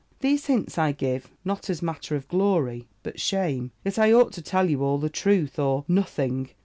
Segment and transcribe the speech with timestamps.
[0.21, 4.41] "These hints I give, not as matter of glory, but shame: yet I ought to
[4.41, 6.49] tell you all the truth, or nothing.